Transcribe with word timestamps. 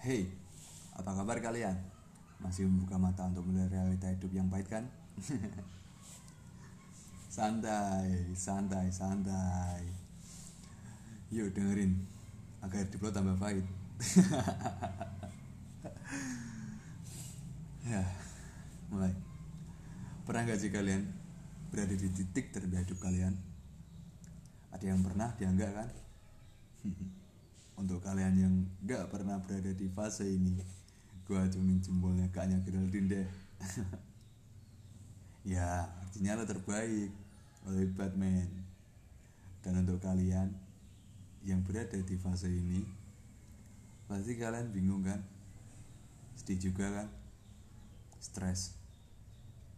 Hey, 0.00 0.32
apa 0.96 1.12
kabar 1.12 1.36
kalian? 1.44 1.76
Masih 2.40 2.64
membuka 2.64 2.96
mata 2.96 3.28
untuk 3.28 3.44
melihat 3.44 3.68
realita 3.68 4.08
hidup 4.08 4.32
yang 4.32 4.48
pahit 4.48 4.64
kan? 4.64 4.88
santai, 7.36 8.32
santai, 8.32 8.88
santai. 8.88 9.84
Yuk 11.28 11.52
dengerin 11.52 12.00
agar 12.64 12.88
hidup 12.88 13.04
lo 13.04 13.10
tambah 13.12 13.36
pahit. 13.36 13.68
ya, 17.92 18.00
mulai. 18.88 19.12
Pernah 20.24 20.48
gak 20.48 20.64
sih 20.64 20.72
kalian 20.72 21.12
berada 21.68 21.92
di 21.92 22.08
titik 22.08 22.56
terendah 22.56 22.88
hidup 22.88 23.04
kalian? 23.04 23.36
Ada 24.72 24.96
yang 24.96 25.04
pernah, 25.04 25.36
dia 25.36 25.52
enggak 25.52 25.76
kan? 25.76 25.92
Untuk 27.76 28.02
kalian 28.02 28.34
yang 28.36 28.54
gak 28.86 29.10
pernah 29.10 29.38
berada 29.42 29.70
di 29.70 29.86
fase 29.90 30.26
ini 30.26 30.58
Gue 31.26 31.38
acumin 31.38 31.78
jempolnya 31.78 32.26
kaknya 32.34 32.58
Geraldine 32.64 33.08
deh. 33.08 33.28
Ya 35.40 35.88
artinya 36.04 36.36
lo 36.36 36.44
terbaik 36.44 37.08
Lo 37.64 37.72
hebat 37.72 38.12
Dan 39.64 39.84
untuk 39.84 40.00
kalian 40.00 40.52
yang 41.40 41.64
berada 41.64 41.96
di 41.96 42.16
fase 42.20 42.52
ini 42.52 42.84
Pasti 44.10 44.34
kalian 44.34 44.74
bingung 44.74 45.06
kan? 45.06 45.22
Sedih 46.34 46.74
juga 46.74 46.90
kan? 46.90 47.08
Stres. 48.18 48.74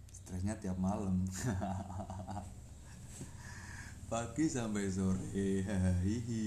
Stresnya 0.08 0.56
tiap 0.56 0.80
malam 0.80 1.28
pagi 4.12 4.44
sampai 4.44 4.92
sore. 4.92 5.24
Hihi 6.04 6.44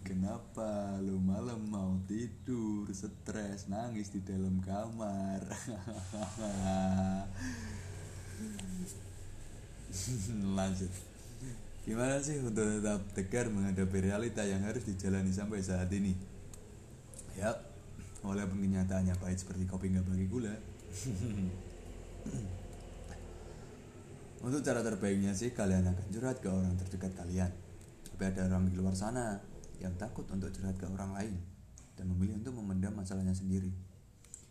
kenapa 0.00 0.96
lu 0.96 1.20
malam 1.20 1.60
mau 1.68 2.00
tidur? 2.08 2.88
Stres 2.88 3.68
nangis 3.68 4.08
di 4.08 4.24
dalam 4.24 4.64
kamar. 4.64 5.44
Lanjut. 10.56 10.88
Gimana 11.84 12.16
sih 12.24 12.40
untuk 12.40 12.64
tetap 12.64 13.12
tegar 13.12 13.52
menghadapi 13.52 14.08
realita 14.08 14.40
yang 14.48 14.64
harus 14.64 14.88
dijalani 14.88 15.36
sampai 15.36 15.60
saat 15.60 15.92
ini? 15.92 16.16
Ya 17.36 17.52
walaupun 18.24 18.64
kenyataannya 18.64 19.12
pahit 19.20 19.36
seperti 19.36 19.68
kopi 19.68 19.92
nggak 19.92 20.08
bagi 20.08 20.24
gula 20.32 20.56
untuk 24.44 24.60
cara 24.60 24.84
terbaiknya 24.84 25.32
sih 25.32 25.56
kalian 25.56 25.88
akan 25.88 26.06
curhat 26.12 26.44
ke 26.44 26.52
orang 26.52 26.76
terdekat 26.76 27.16
kalian. 27.16 27.48
Tapi 28.12 28.22
ada 28.28 28.44
orang 28.52 28.68
di 28.68 28.76
luar 28.76 28.92
sana 28.92 29.40
yang 29.80 29.96
takut 29.96 30.28
untuk 30.28 30.52
curhat 30.52 30.76
ke 30.76 30.84
orang 30.84 31.16
lain 31.16 31.34
dan 31.96 32.12
memilih 32.12 32.44
untuk 32.44 32.60
memendam 32.60 32.92
masalahnya 32.92 33.32
sendiri. 33.32 33.72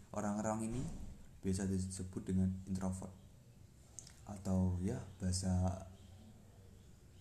Orang-orang 0.10 0.66
ini 0.66 0.82
biasa 1.46 1.70
disebut 1.70 2.26
dengan 2.26 2.50
introvert 2.66 3.14
atau 4.26 4.80
ya 4.80 4.98
bahasa 5.20 5.52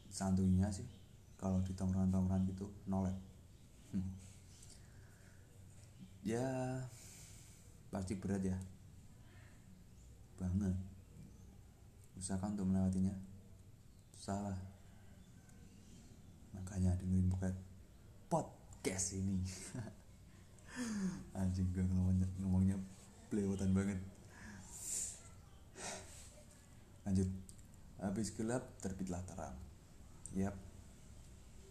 santuinya 0.08 0.70
sih 0.70 0.86
kalau 1.36 1.60
di 1.60 1.76
tongkrongan-tongkrongan 1.76 2.48
gitu 2.48 2.72
nolak. 2.88 3.16
Hmm. 3.92 4.08
Ya 6.24 6.48
pasti 7.92 8.16
berat 8.16 8.40
ya 8.40 8.56
banget 10.40 10.91
usahakan 12.18 12.56
untuk 12.58 12.68
melewatinya. 12.68 13.14
Salah. 14.16 14.58
Makanya 16.52 16.94
dengerin 17.00 17.28
bukan 17.32 17.52
podcast 18.28 19.16
ini. 19.16 19.40
Anjing 21.38 21.68
gue 21.72 21.84
ngomongnya 21.84 22.28
ngomongnya 22.40 22.76
pelewatan 23.28 23.72
banget. 23.72 24.00
Lanjut. 27.08 27.28
Habis 28.02 28.34
gelap 28.34 28.62
terbitlah 28.82 29.22
terang. 29.26 29.56
Yap. 30.34 30.54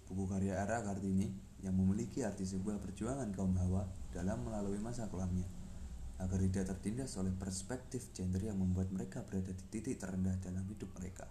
Buku 0.08 0.28
karya 0.28 0.60
era 0.60 0.84
Kartini 0.84 1.32
yang 1.64 1.78
memiliki 1.78 2.26
arti 2.26 2.44
sebuah 2.44 2.82
perjuangan 2.82 3.32
kaum 3.32 3.56
hawa 3.56 3.88
dalam 4.12 4.44
melalui 4.44 4.82
masa 4.82 5.08
kelamnya 5.08 5.61
agar 6.22 6.38
tidak 6.38 6.70
tertindas 6.70 7.18
oleh 7.18 7.34
perspektif 7.34 8.14
gender 8.14 8.46
yang 8.46 8.62
membuat 8.62 8.94
mereka 8.94 9.26
berada 9.26 9.50
di 9.50 9.66
titik 9.74 9.98
terendah 9.98 10.38
dalam 10.38 10.62
hidup 10.70 10.94
mereka. 10.94 11.26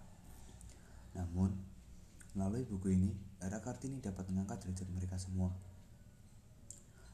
Namun, 1.15 1.55
melalui 2.35 2.67
buku 2.67 2.91
ini, 2.91 3.11
era 3.39 3.63
Kartini 3.63 4.03
dapat 4.03 4.27
mengangkat 4.27 4.67
derajat 4.67 4.87
mereka 4.91 5.15
semua. 5.15 5.55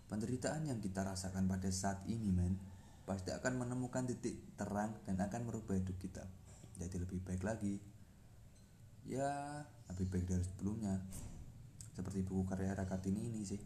Penderitaan 0.10 0.66
yang 0.66 0.82
kita 0.82 1.06
rasakan 1.06 1.46
pada 1.46 1.70
saat 1.70 2.02
ini, 2.10 2.34
men, 2.34 2.58
pasti 3.06 3.30
akan 3.30 3.62
menemukan 3.62 4.10
titik 4.10 4.58
terang 4.58 4.98
dan 5.06 5.22
akan 5.22 5.46
merubah 5.46 5.78
hidup 5.78 5.96
kita 6.02 6.26
jadi 6.78 7.02
lebih 7.02 7.20
baik 7.26 7.42
lagi. 7.42 7.82
Ya, 9.10 9.66
lebih 9.90 10.06
baik 10.14 10.26
dari 10.30 10.46
sebelumnya. 10.46 11.02
Seperti 11.98 12.22
buku 12.22 12.46
karya 12.46 12.78
era 12.78 12.86
Kartini 12.86 13.34
ini 13.34 13.42
sih. 13.42 13.58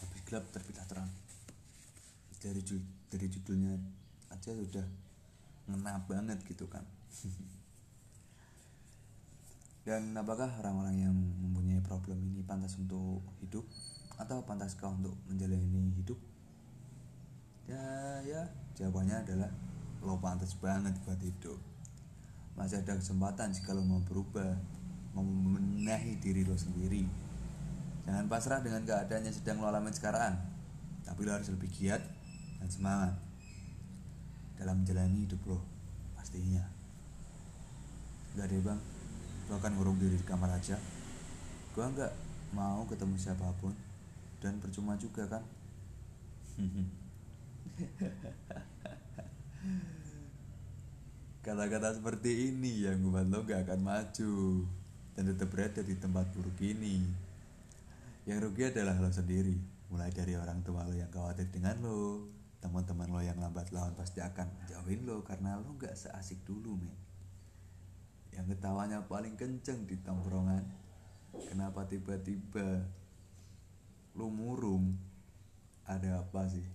Habis 0.00 0.22
gelap 0.24 0.46
terbitlah 0.54 0.86
terang 0.86 1.10
dari 2.40 2.64
dari 3.12 3.26
judulnya 3.28 3.76
aja 4.32 4.56
sudah 4.56 4.86
ngena 5.68 6.00
banget 6.08 6.40
gitu 6.48 6.64
kan. 6.66 6.82
Dan 9.86 10.12
apakah 10.16 10.48
orang-orang 10.60 10.96
yang 11.08 11.14
mempunyai 11.14 11.80
problem 11.84 12.16
ini 12.20 12.40
pantas 12.44 12.80
untuk 12.80 13.20
hidup? 13.44 13.64
Atau 14.20 14.44
pantas 14.44 14.76
kau 14.76 14.92
untuk 14.92 15.16
menjalani 15.28 15.92
hidup? 15.96 16.16
Ya 17.68 18.20
ya 18.24 18.42
jawabannya 18.76 19.24
adalah 19.24 19.50
lo 20.00 20.16
pantas 20.20 20.56
banget 20.56 20.96
buat 21.04 21.20
hidup. 21.20 21.60
Masih 22.56 22.80
ada 22.80 22.96
kesempatan 22.96 23.52
jika 23.52 23.72
lo 23.76 23.84
mau 23.84 24.00
berubah 24.04 24.56
mau 25.16 25.24
membenahi 25.24 26.20
diri 26.20 26.44
lo 26.44 26.56
sendiri. 26.56 27.04
Jangan 28.04 28.28
pasrah 28.28 28.60
dengan 28.64 28.84
keadaan 28.84 29.28
yang 29.28 29.36
sedang 29.36 29.60
lo 29.60 29.68
alami 29.68 29.92
sekarang 29.92 30.50
tapi 31.04 31.26
lo 31.26 31.34
harus 31.34 31.50
lebih 31.50 31.68
giat 31.74 32.02
dan 32.60 32.68
semangat 32.68 33.16
dalam 34.60 34.84
menjalani 34.84 35.24
hidup 35.24 35.40
lo 35.48 35.58
pastinya. 36.12 36.60
Gak 38.36 38.52
deh 38.52 38.60
bang. 38.60 38.78
Lo 39.48 39.56
akan 39.56 39.72
ngurung 39.74 39.98
diri 39.98 40.20
di 40.20 40.26
kamar 40.28 40.52
aja. 40.52 40.76
Gue 41.72 41.82
nggak 41.82 42.12
mau 42.52 42.84
ketemu 42.86 43.16
siapa 43.16 43.48
pun 43.58 43.72
dan 44.44 44.60
percuma 44.60 44.94
juga 45.00 45.24
kan? 45.26 45.42
Kata-kata 51.40 51.96
seperti 51.96 52.52
ini 52.52 52.84
yang 52.84 53.00
membuat 53.00 53.26
lo 53.32 53.40
gak 53.48 53.64
akan 53.64 53.80
maju 53.80 54.68
dan 55.16 55.24
tetap 55.24 55.48
berada 55.48 55.80
di 55.80 55.96
tempat 55.96 56.28
buruk 56.36 56.60
ini. 56.60 57.00
Yang 58.28 58.38
rugi 58.44 58.68
adalah 58.68 59.00
lo 59.00 59.08
sendiri 59.08 59.56
mulai 59.90 60.12
dari 60.12 60.38
orang 60.38 60.62
tua 60.62 60.86
lo 60.86 60.94
yang 60.94 61.10
khawatir 61.10 61.50
dengan 61.50 61.80
lo 61.82 62.22
teman-teman 62.60 63.08
lo 63.08 63.20
yang 63.24 63.40
lambat 63.40 63.72
laun 63.72 63.96
pasti 63.96 64.20
akan 64.20 64.68
jauhin 64.68 65.08
lo 65.08 65.24
karena 65.24 65.56
lo 65.56 65.72
nggak 65.74 65.96
seasik 65.96 66.44
dulu 66.44 66.76
men 66.76 66.92
yang 68.30 68.46
ketawanya 68.46 69.02
paling 69.10 69.34
kenceng 69.34 69.84
di 69.90 69.98
tongkrongan. 70.06 70.62
Kenapa 71.50 71.86
tiba-tiba 71.86 72.86
lo 74.14 74.30
murung? 74.30 74.94
Ada 75.86 76.22
apa 76.22 76.46
sih? 76.46 76.66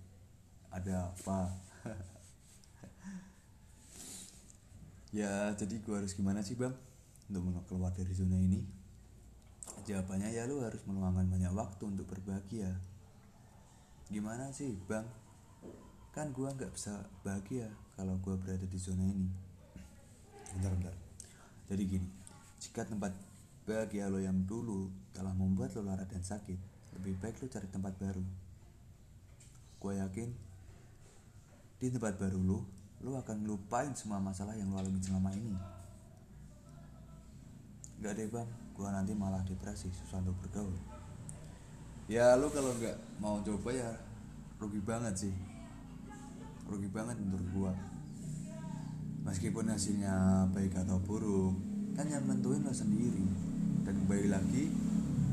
Ada 0.72 1.12
apa? 1.12 1.40
Ya 5.14 5.48
jadi 5.56 5.80
gue 5.80 5.96
harus 5.96 6.12
gimana 6.12 6.44
sih 6.44 6.60
bang? 6.60 6.76
Untuk 7.32 7.64
keluar 7.64 7.88
dari 7.88 8.12
zona 8.12 8.36
ini? 8.36 8.60
Jawabannya 9.88 10.28
ya 10.28 10.44
lo 10.44 10.60
harus 10.60 10.84
meluangkan 10.84 11.24
banyak 11.32 11.56
waktu 11.56 11.88
untuk 11.88 12.04
berbahagia 12.04 12.76
gimana 14.06 14.54
sih 14.54 14.78
bang 14.86 15.02
kan 16.16 16.32
gue 16.32 16.48
nggak 16.48 16.72
bisa 16.72 16.96
bahagia 17.20 17.68
kalau 17.92 18.16
gue 18.24 18.32
berada 18.40 18.64
di 18.64 18.78
zona 18.80 19.04
ini. 19.04 19.28
Bentar 20.56 20.72
bentar. 20.72 20.96
Jadi 21.68 21.82
gini 21.84 22.08
jika 22.56 22.88
tempat 22.88 23.12
bahagia 23.68 24.08
lo 24.08 24.16
yang 24.16 24.48
dulu 24.48 24.88
telah 25.12 25.36
membuat 25.36 25.76
lo 25.76 25.84
lara 25.84 26.08
dan 26.08 26.24
sakit 26.24 26.56
lebih 26.96 27.20
baik 27.20 27.36
lo 27.44 27.52
cari 27.52 27.68
tempat 27.68 27.92
baru. 28.00 28.24
Gue 29.76 30.00
yakin 30.00 30.32
di 31.76 31.92
tempat 31.92 32.16
baru 32.16 32.40
lo 32.40 32.64
lo 33.04 33.20
akan 33.20 33.44
lupain 33.44 33.92
semua 33.92 34.16
masalah 34.16 34.56
yang 34.56 34.72
lo 34.72 34.80
alami 34.80 34.96
selama 35.04 35.36
ini. 35.36 35.52
Gak 38.00 38.16
deh 38.16 38.28
bang, 38.32 38.48
gue 38.72 38.88
nanti 38.88 39.12
malah 39.12 39.44
depresi, 39.44 39.92
susah 39.92 40.24
untuk 40.24 40.36
bergaul. 40.40 40.80
Ya 42.08 42.32
lo 42.40 42.48
kalau 42.48 42.72
nggak 42.80 43.20
mau 43.20 43.36
coba 43.44 43.68
ya 43.68 43.92
rugi 44.56 44.80
banget 44.80 45.28
sih 45.28 45.55
rugi 46.66 46.90
banget 46.90 47.16
menurut 47.22 47.48
gua. 47.54 47.72
Meskipun 49.26 49.70
hasilnya 49.70 50.46
baik 50.54 50.74
atau 50.78 50.98
buruk 51.02 51.54
kan 51.94 52.06
yang 52.06 52.26
nentuin 52.26 52.62
lo 52.62 52.74
sendiri. 52.74 53.26
Dan 53.86 54.02
kembali 54.02 54.28
lagi 54.30 54.70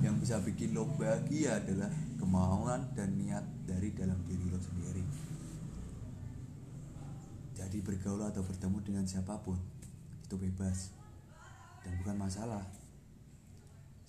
yang 0.06 0.18
bisa 0.22 0.42
bikin 0.42 0.78
lo 0.78 0.86
bahagia 0.94 1.58
adalah 1.58 1.90
kemauan 2.22 2.94
dan 2.94 3.18
niat 3.18 3.46
dari 3.66 3.90
dalam 3.94 4.18
diri 4.26 4.46
lo 4.50 4.58
sendiri. 4.62 5.04
Jadi 7.54 7.78
bergaul 7.82 8.22
atau 8.22 8.46
bertemu 8.46 8.78
dengan 8.82 9.06
siapa 9.06 9.38
pun 9.42 9.58
itu 10.26 10.36
bebas. 10.38 10.94
Dan 11.84 12.00
bukan 12.02 12.18
masalah. 12.18 12.64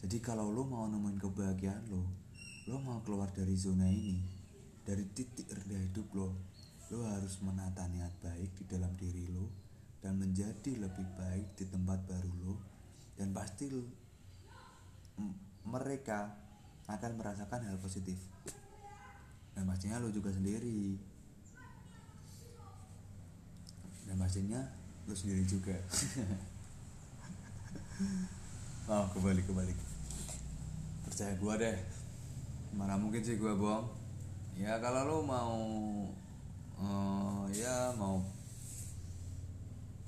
Jadi 0.04 0.20
kalau 0.20 0.52
lo 0.52 0.68
mau 0.68 0.84
nemuin 0.84 1.16
kebahagiaan 1.16 1.88
lo 1.88 2.04
lo 2.64 2.80
mau 2.80 2.96
keluar 3.04 3.28
dari 3.28 3.52
zona 3.52 3.84
ini 3.84 4.16
dari 4.84 5.04
titik 5.12 5.48
rendah 5.52 5.80
hidup 5.84 6.08
lo 6.16 6.32
lo 6.92 7.08
harus 7.08 7.40
menata 7.40 7.88
niat 7.88 8.12
baik 8.20 8.50
di 8.60 8.64
dalam 8.68 8.92
diri 8.98 9.24
lo 9.32 9.48
dan 10.04 10.20
menjadi 10.20 10.76
lebih 10.76 11.06
baik 11.16 11.56
di 11.56 11.64
tempat 11.64 12.04
baru 12.04 12.32
lo. 12.44 12.54
Dan 13.16 13.32
pasti 13.32 13.72
mereka 15.64 16.34
akan 16.84 17.12
merasakan 17.16 17.64
hal 17.64 17.80
positif. 17.80 18.20
Dan 19.56 19.64
pastinya 19.64 20.02
lo 20.02 20.12
juga 20.12 20.28
sendiri. 20.28 21.00
Dan 24.04 24.16
pastinya 24.20 24.60
lo 25.08 25.14
sendiri 25.16 25.44
juga. 25.48 25.76
Oh 28.84 29.08
kembali 29.16 29.40
kembali 29.48 29.72
percaya 31.08 31.32
gua 31.40 31.56
deh. 31.56 31.78
Mana 32.76 33.00
mungkin 33.00 33.24
sih 33.24 33.40
gua 33.40 33.56
bohong? 33.56 33.86
Ya 34.60 34.76
kalau 34.82 35.08
lo 35.08 35.16
mau 35.24 35.56
uh, 36.78 37.44
ya 37.50 37.92
mau 37.94 38.22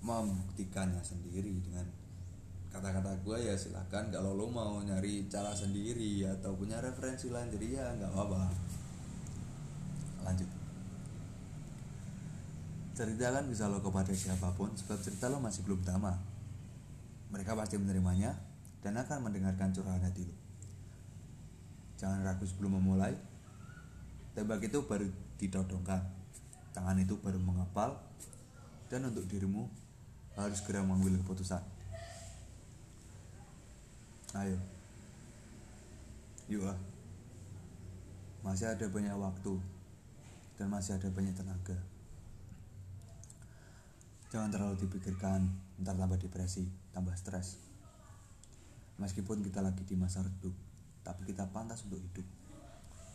membuktikannya 0.06 1.02
sendiri 1.02 1.58
dengan 1.66 1.82
kata-kata 2.70 3.16
gue 3.24 3.38
ya 3.40 3.54
silahkan 3.56 4.06
kalau 4.12 4.36
lo 4.36 4.46
mau 4.46 4.78
nyari 4.84 5.26
cara 5.26 5.50
sendiri 5.50 6.22
atau 6.28 6.54
punya 6.54 6.78
referensi 6.78 7.32
lain 7.32 7.50
jadi 7.50 7.66
ya 7.80 7.86
nggak 7.98 8.10
apa-apa. 8.12 8.42
Lanjut. 10.28 10.50
Ceritakan 12.96 13.50
bisa 13.50 13.68
lo 13.68 13.82
kepada 13.82 14.12
siapa 14.12 14.52
pun 14.54 14.70
sebab 14.76 14.98
cerita 15.02 15.26
lo 15.28 15.42
masih 15.42 15.66
belum 15.66 15.82
tamat 15.82 16.16
mereka 17.30 17.58
pasti 17.58 17.76
menerimanya 17.76 18.32
dan 18.80 18.94
akan 19.02 19.26
mendengarkan 19.26 19.74
curahan 19.74 20.00
hati 20.00 20.22
lo. 20.22 20.36
Jangan 21.96 22.22
ragu 22.22 22.44
sebelum 22.44 22.78
memulai. 22.78 23.16
Tembak 24.36 24.60
itu 24.68 24.84
baru 24.84 25.08
ditodongkan 25.40 26.04
tangan 26.76 27.00
itu 27.00 27.16
baru 27.16 27.40
mengapal 27.40 27.96
dan 28.92 29.08
untuk 29.08 29.24
dirimu 29.24 29.64
harus 30.36 30.60
segera 30.60 30.84
mengambil 30.84 31.16
keputusan. 31.24 31.64
Ayo. 34.36 34.60
Yuk 36.52 36.68
lah 36.68 36.76
masih 38.44 38.70
ada 38.70 38.86
banyak 38.86 39.16
waktu 39.16 39.58
dan 40.60 40.68
masih 40.68 41.00
ada 41.00 41.08
banyak 41.08 41.32
tenaga. 41.32 41.74
Jangan 44.30 44.52
terlalu 44.52 44.76
dipikirkan 44.84 45.48
ntar 45.80 45.96
tambah 45.96 46.20
depresi 46.20 46.68
tambah 46.92 47.16
stres. 47.16 47.56
Meskipun 49.00 49.40
kita 49.40 49.64
lagi 49.64 49.82
di 49.82 49.96
masa 49.96 50.20
redup 50.20 50.52
tapi 51.00 51.24
kita 51.24 51.48
pantas 51.48 51.88
untuk 51.88 52.04
hidup. 52.04 52.28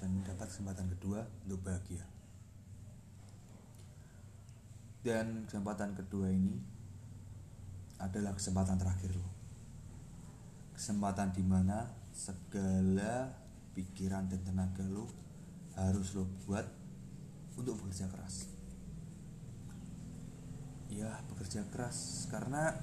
Dan 0.02 0.18
mendapat 0.18 0.50
kesempatan 0.50 0.90
kedua 0.98 1.22
untuk 1.46 1.62
bahagia 1.62 2.21
dan 5.02 5.50
kesempatan 5.50 5.98
kedua 5.98 6.30
ini 6.30 6.62
adalah 8.02 8.34
kesempatan 8.34 8.78
terakhir 8.78 9.14
lo 9.18 9.42
kesempatan 10.82 11.30
di 11.30 11.46
mana 11.46 11.86
segala 12.10 13.30
pikiran 13.78 14.26
dan 14.26 14.42
tenaga 14.42 14.82
lo 14.90 15.06
harus 15.78 16.18
lo 16.18 16.26
buat 16.44 16.66
untuk 17.54 17.78
bekerja 17.80 18.10
keras. 18.10 18.50
Ya 20.90 21.22
bekerja 21.32 21.64
keras 21.72 22.28
karena 22.28 22.76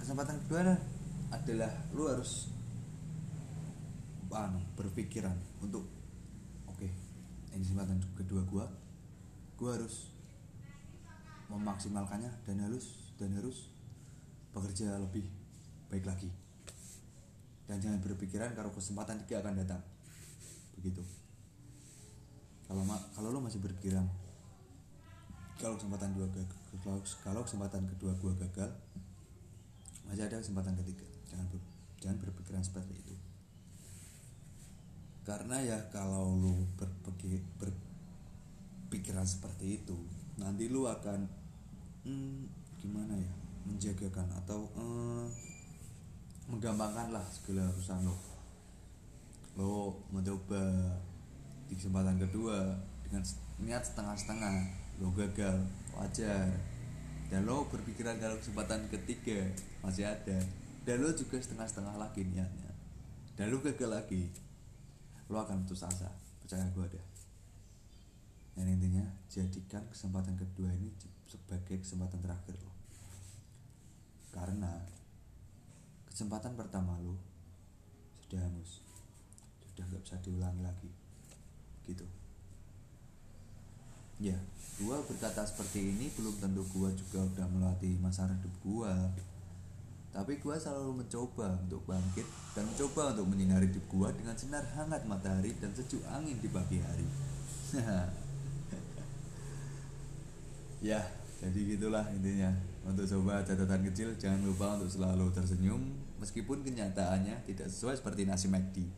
kesempatan 0.00 0.40
kedua 0.46 0.78
adalah 1.34 1.72
lo 1.92 2.08
harus 2.08 2.48
anu, 4.30 4.62
berpikiran 4.78 5.34
untuk 5.58 5.82
oke 6.68 6.78
okay, 6.78 6.92
ini 7.52 7.64
kesempatan 7.64 7.98
kedua 8.14 8.46
gua 8.46 8.70
gua 9.58 9.74
harus 9.74 10.14
memaksimalkannya 11.48 12.30
dan 12.44 12.56
harus 12.60 13.12
dan 13.16 13.32
harus 13.34 13.72
bekerja 14.52 14.96
lebih 15.00 15.24
baik 15.88 16.04
lagi. 16.04 16.28
Dan 17.68 17.80
jangan 17.80 18.00
berpikiran 18.00 18.56
kalau 18.56 18.72
kesempatan 18.72 19.20
tiga 19.24 19.44
akan 19.44 19.60
datang. 19.60 19.82
Begitu. 20.80 21.04
Kalau 22.68 22.84
kalau 23.16 23.28
lo 23.32 23.40
masih 23.40 23.60
berpikiran 23.64 24.04
kalau 25.58 25.74
kesempatan 25.74 26.14
dua 26.14 26.30
gagal 26.30 26.58
kalau, 27.26 27.42
kesempatan 27.42 27.82
kedua 27.90 28.14
gua 28.22 28.30
gagal 28.38 28.70
masih 30.06 30.24
ada 30.24 30.38
kesempatan 30.38 30.78
ketiga. 30.78 31.04
Jangan 31.28 31.46
ber, 31.50 31.60
jangan 32.00 32.16
berpikiran 32.22 32.62
seperti 32.62 32.94
itu. 32.94 33.14
Karena 35.26 35.60
ya 35.60 35.76
kalau 35.92 36.32
lu 36.38 36.64
berpikir 36.78 37.42
berpikiran 37.60 39.26
seperti 39.28 39.82
itu 39.82 39.98
nanti 40.38 40.70
lu 40.70 40.86
akan 40.86 41.26
hmm, 42.06 42.46
gimana 42.78 43.14
ya 43.18 43.32
menjagakan 43.66 44.26
atau 44.42 44.70
hmm, 44.78 45.26
menggampangkan 46.48 47.12
lah 47.12 47.26
segala 47.28 47.68
urusan 47.74 48.06
lo. 48.06 48.16
Lo 49.58 49.98
mencoba 50.14 50.94
di 51.68 51.74
kesempatan 51.76 52.16
kedua 52.16 52.72
dengan 53.04 53.22
niat 53.60 53.82
setengah-setengah 53.84 54.54
lo 55.02 55.12
gagal 55.12 55.58
wajar. 55.98 56.48
Dan 57.28 57.44
lo 57.44 57.68
berpikiran 57.68 58.16
kalau 58.16 58.40
kesempatan 58.40 58.88
ketiga 58.88 59.52
masih 59.84 60.08
ada 60.08 60.40
dan 60.88 60.96
lo 61.04 61.12
juga 61.12 61.36
setengah-setengah 61.36 62.00
lagi 62.00 62.24
niatnya. 62.24 62.72
Dan 63.36 63.52
lo 63.52 63.60
gagal 63.60 63.90
lagi 63.92 64.32
lo 65.28 65.36
akan 65.36 65.68
putus 65.68 65.84
asa. 65.84 66.08
Percaya 66.40 66.64
gue 66.72 66.86
intinya 66.88 67.17
jadikan 69.38 69.86
kesempatan 69.86 70.34
kedua 70.34 70.74
ini 70.74 70.90
sebagai 71.30 71.78
kesempatan 71.78 72.18
terakhir 72.18 72.58
lo 72.58 72.74
karena 74.34 74.82
kesempatan 76.10 76.58
pertama 76.58 76.98
lo 76.98 77.14
sudah 78.26 78.42
hangus 78.42 78.82
sudah 79.70 79.84
nggak 79.94 80.02
bisa 80.02 80.18
diulangi 80.26 80.62
lagi 80.66 80.90
gitu. 81.86 82.02
Ya 84.18 84.34
gua 84.82 84.98
berkata 85.06 85.46
seperti 85.46 85.94
ini 85.94 86.10
belum 86.18 86.34
tentu 86.42 86.66
gua 86.74 86.90
juga 86.90 87.22
udah 87.22 87.46
melatih 87.46 87.94
masa 88.02 88.26
hidup 88.26 88.50
gua. 88.58 89.14
Tapi 90.08 90.40
gue 90.40 90.56
selalu 90.56 91.04
mencoba 91.04 91.54
untuk 91.62 91.84
bangkit 91.86 92.26
dan 92.56 92.66
mencoba 92.66 93.14
untuk 93.14 93.28
menyinari 93.28 93.70
hidup 93.70 93.86
gue 93.86 94.08
dengan 94.18 94.34
sinar 94.34 94.66
hangat 94.74 95.04
matahari 95.06 95.54
dan 95.62 95.70
sejuk 95.76 96.02
angin 96.10 96.34
di 96.42 96.48
pagi 96.50 96.80
hari. 96.82 97.06
ya, 100.80 101.00
jadi 101.38 101.58
gitulah 101.76 102.06
intinya. 102.14 102.50
Untuk 102.88 103.04
coba 103.04 103.44
catatan 103.44 103.84
kecil, 103.92 104.16
jangan 104.16 104.40
lupa 104.48 104.80
untuk 104.80 104.88
selalu 104.88 105.28
tersenyum 105.30 105.92
meskipun 106.18 106.64
kenyataannya 106.64 107.46
tidak 107.46 107.68
sesuai 107.68 108.00
seperti 108.00 108.24
nasi 108.24 108.48
McD. 108.48 108.76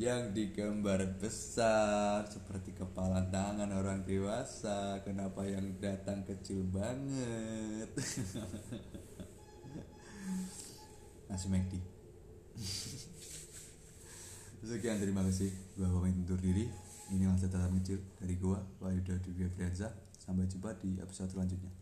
yang 0.00 0.32
digambar 0.32 1.20
besar 1.20 2.24
seperti 2.24 2.72
kepala 2.72 3.20
tangan 3.28 3.68
orang 3.68 4.00
dewasa 4.00 4.96
kenapa 5.04 5.44
yang 5.44 5.76
datang 5.76 6.24
kecil 6.24 6.64
banget 6.72 7.84
nasi 11.28 11.52
McD 11.52 11.76
sekian 14.72 14.96
terima 14.96 15.20
kasih 15.28 15.52
gua 15.76 15.92
pamit 15.92 16.16
undur 16.16 16.40
diri 16.40 16.64
ini 17.10 17.26
masih 17.26 17.50
catatan 17.50 17.74
kecil 17.82 17.98
dari 18.22 18.34
gua 18.38 18.62
Wahyu 18.78 19.02
Dwi 19.02 19.50
Frianza. 19.50 19.90
Sampai 20.14 20.46
jumpa 20.46 20.70
di 20.78 20.94
episode 21.02 21.32
selanjutnya. 21.34 21.72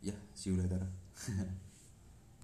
Ya 0.00 0.16
see 0.32 0.52
you 0.52 0.56
later 0.56 0.80